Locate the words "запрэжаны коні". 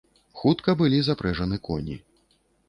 1.09-1.99